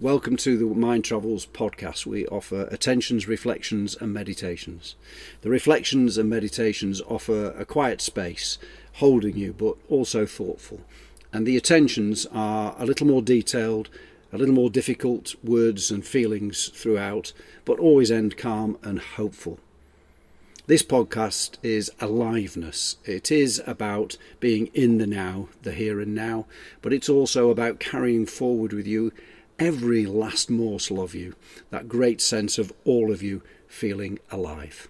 Welcome 0.00 0.36
to 0.36 0.56
the 0.56 0.64
Mind 0.66 1.04
Travels 1.04 1.44
podcast. 1.44 2.06
We 2.06 2.24
offer 2.28 2.68
attentions, 2.70 3.26
reflections, 3.26 3.96
and 3.96 4.14
meditations. 4.14 4.94
The 5.40 5.50
reflections 5.50 6.16
and 6.16 6.30
meditations 6.30 7.00
offer 7.00 7.52
a 7.58 7.64
quiet 7.64 8.00
space, 8.00 8.58
holding 8.92 9.36
you, 9.36 9.52
but 9.52 9.74
also 9.88 10.24
thoughtful. 10.24 10.82
And 11.32 11.44
the 11.44 11.56
attentions 11.56 12.26
are 12.30 12.76
a 12.78 12.86
little 12.86 13.08
more 13.08 13.22
detailed, 13.22 13.88
a 14.32 14.38
little 14.38 14.54
more 14.54 14.70
difficult 14.70 15.34
words 15.42 15.90
and 15.90 16.06
feelings 16.06 16.68
throughout, 16.68 17.32
but 17.64 17.80
always 17.80 18.12
end 18.12 18.36
calm 18.36 18.78
and 18.84 19.00
hopeful. 19.00 19.58
This 20.68 20.84
podcast 20.84 21.56
is 21.64 21.90
aliveness. 22.00 22.98
It 23.04 23.32
is 23.32 23.60
about 23.66 24.16
being 24.38 24.68
in 24.74 24.98
the 24.98 25.08
now, 25.08 25.48
the 25.62 25.72
here 25.72 25.98
and 25.98 26.14
now, 26.14 26.46
but 26.82 26.92
it's 26.92 27.08
also 27.08 27.50
about 27.50 27.80
carrying 27.80 28.26
forward 28.26 28.72
with 28.72 28.86
you 28.86 29.10
every 29.58 30.06
last 30.06 30.50
morsel 30.50 31.00
of 31.00 31.14
you, 31.14 31.34
that 31.70 31.88
great 31.88 32.20
sense 32.20 32.58
of 32.58 32.72
all 32.84 33.12
of 33.12 33.22
you 33.22 33.42
feeling 33.66 34.18
alive. 34.30 34.88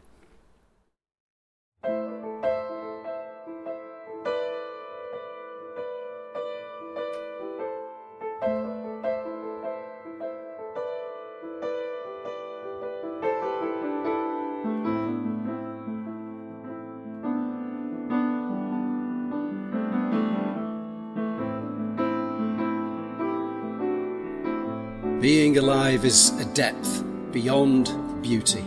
Being 25.20 25.58
alive 25.58 26.04
is 26.04 26.30
a 26.38 26.44
depth 26.54 27.02
beyond 27.32 27.92
beauty, 28.22 28.64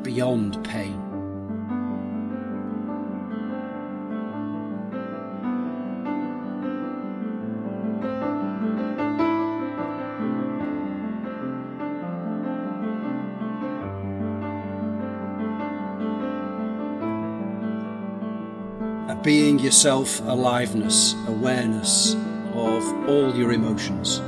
beyond 0.00 0.64
pain. 0.64 0.98
A 19.10 19.20
being 19.22 19.58
yourself 19.58 20.20
aliveness, 20.22 21.14
awareness 21.28 22.14
of 22.54 22.82
all 23.10 23.36
your 23.36 23.52
emotions 23.52 24.22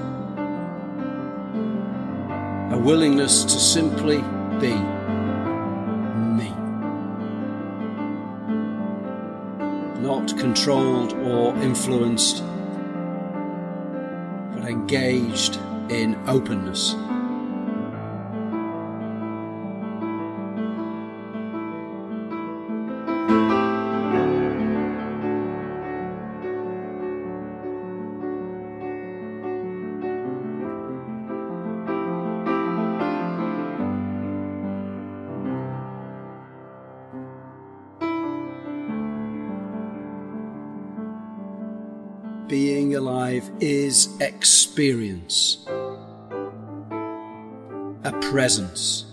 a 2.70 2.79
willingness 2.79 3.45
to 3.45 3.59
simply 3.61 4.19
be 4.59 4.75
me. 6.39 6.51
Not 10.01 10.37
controlled 10.39 11.12
or 11.12 11.55
influenced, 11.57 12.42
but 14.55 14.69
engaged 14.69 15.59
in 15.91 16.19
openness. 16.27 16.97
Being 42.55 42.95
alive 42.95 43.51
is 43.59 44.17
experience, 44.20 45.67
a 48.05 48.13
presence. 48.31 49.07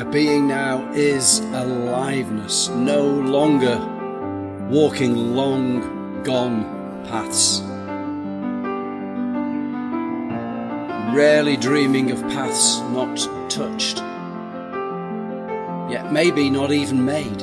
A 0.00 0.04
being 0.06 0.48
now 0.48 0.90
is 0.94 1.40
aliveness, 1.52 2.70
no 2.70 3.04
longer 3.04 3.76
walking 4.70 5.36
long 5.36 6.22
gone 6.22 6.64
paths. 7.04 7.60
Rarely 11.14 11.58
dreaming 11.58 12.12
of 12.12 12.22
paths 12.30 12.80
not 12.94 13.14
touched, 13.50 13.98
yet 15.92 16.10
maybe 16.10 16.48
not 16.48 16.72
even 16.72 17.04
made. 17.04 17.40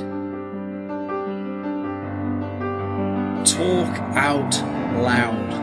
Talk 3.46 4.00
out 4.18 4.56
loud 5.04 5.54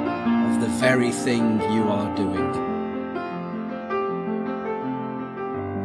of 0.54 0.60
the 0.60 0.68
very 0.78 1.10
thing 1.10 1.60
you 1.72 1.88
are 1.88 2.14
doing. 2.14 2.74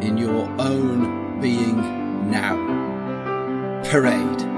in 0.02 0.18
your 0.18 0.50
own. 0.59 0.98
Parade. 3.89 4.48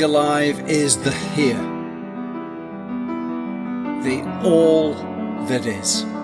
Being 0.00 0.12
alive 0.12 0.60
is 0.66 0.96
the 0.96 1.12
here, 1.36 1.60
the 4.02 4.40
all 4.42 4.94
that 5.44 5.66
is. 5.66 6.19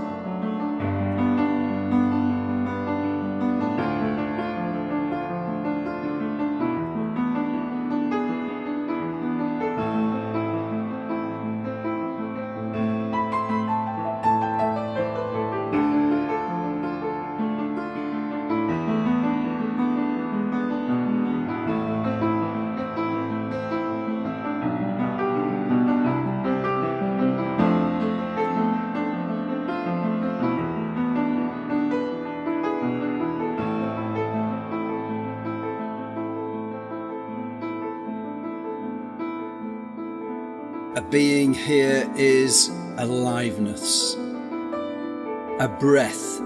A 40.96 41.02
being 41.02 41.52
here 41.52 42.10
is 42.16 42.70
aliveness, 42.96 44.14
a 44.14 45.68
breath, 45.78 46.40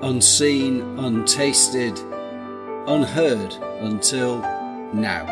unseen, 0.00 0.80
untasted, 0.98 1.98
unheard 2.88 3.52
until 3.80 4.38
now. 4.94 5.26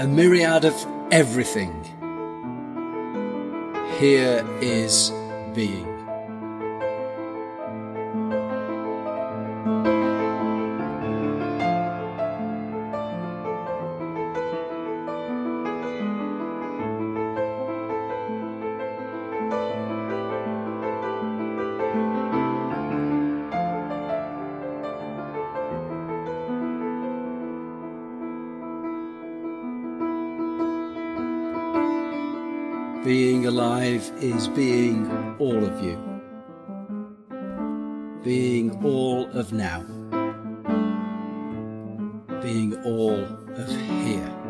A 0.00 0.06
myriad 0.08 0.64
of 0.64 0.74
everything. 1.12 1.84
Here 4.00 4.44
is 4.60 5.12
being. 5.54 5.91
Being 33.04 33.46
alive 33.46 34.12
is 34.20 34.46
being 34.46 35.10
all 35.40 35.64
of 35.64 35.82
you. 35.82 35.98
Being 38.22 38.70
all 38.84 39.28
of 39.32 39.52
now. 39.52 39.80
Being 42.40 42.80
all 42.84 43.24
of 43.56 43.68
here. 44.06 44.41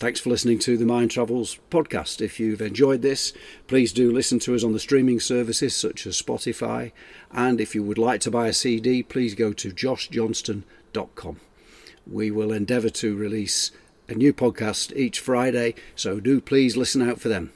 Thanks 0.00 0.18
for 0.18 0.30
listening 0.30 0.58
to 0.60 0.78
the 0.78 0.86
Mind 0.86 1.10
Travels 1.10 1.58
podcast. 1.70 2.22
If 2.22 2.40
you've 2.40 2.62
enjoyed 2.62 3.02
this, 3.02 3.34
please 3.66 3.92
do 3.92 4.10
listen 4.10 4.38
to 4.38 4.54
us 4.54 4.64
on 4.64 4.72
the 4.72 4.80
streaming 4.80 5.20
services 5.20 5.76
such 5.76 6.06
as 6.06 6.20
Spotify. 6.20 6.92
And 7.30 7.60
if 7.60 7.74
you 7.74 7.82
would 7.82 7.98
like 7.98 8.22
to 8.22 8.30
buy 8.30 8.48
a 8.48 8.54
CD, 8.54 9.02
please 9.02 9.34
go 9.34 9.52
to 9.52 9.70
joshjohnston.com. 9.70 11.40
We 12.06 12.30
will 12.30 12.50
endeavour 12.50 12.88
to 12.88 13.14
release 13.14 13.72
a 14.08 14.14
new 14.14 14.32
podcast 14.32 14.96
each 14.96 15.20
Friday, 15.20 15.74
so 15.94 16.18
do 16.18 16.40
please 16.40 16.78
listen 16.78 17.02
out 17.06 17.20
for 17.20 17.28
them. 17.28 17.52